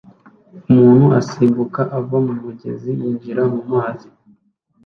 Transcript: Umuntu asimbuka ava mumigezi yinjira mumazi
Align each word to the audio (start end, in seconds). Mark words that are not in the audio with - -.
Umuntu 0.69 1.05
asimbuka 1.19 1.81
ava 1.97 2.17
mumigezi 2.25 2.89
yinjira 2.99 3.41
mumazi 3.53 4.07